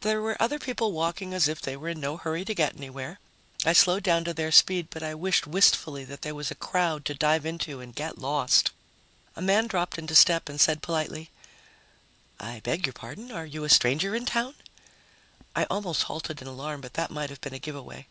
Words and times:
There 0.00 0.22
were 0.22 0.40
other 0.40 0.58
people 0.58 0.92
walking 0.92 1.34
as 1.34 1.46
if 1.46 1.60
they 1.60 1.76
were 1.76 1.90
in 1.90 2.00
no 2.00 2.16
hurry 2.16 2.42
to 2.42 2.54
get 2.54 2.74
anywhere. 2.74 3.20
I 3.66 3.74
slowed 3.74 4.02
down 4.02 4.24
to 4.24 4.32
their 4.32 4.50
speed, 4.50 4.86
but 4.88 5.02
I 5.02 5.14
wished 5.14 5.46
wistfully 5.46 6.06
that 6.06 6.22
there 6.22 6.34
was 6.34 6.50
a 6.50 6.54
crowd 6.54 7.04
to 7.04 7.12
dive 7.12 7.44
into 7.44 7.78
and 7.82 7.94
get 7.94 8.16
lost. 8.16 8.70
A 9.36 9.42
man 9.42 9.66
dropped 9.66 9.98
into 9.98 10.14
step 10.14 10.48
and 10.48 10.58
said 10.58 10.80
politely, 10.80 11.28
"I 12.40 12.60
beg 12.60 12.86
your 12.86 12.94
pardon. 12.94 13.30
Are 13.30 13.44
you 13.44 13.62
a 13.64 13.68
stranger 13.68 14.14
in 14.16 14.24
town?" 14.24 14.54
I 15.54 15.64
almost 15.64 16.04
halted 16.04 16.40
in 16.40 16.48
alarm, 16.48 16.80
but 16.80 16.94
that 16.94 17.10
might 17.10 17.28
have 17.28 17.42
been 17.42 17.52
a 17.52 17.58
giveaway. 17.58 18.06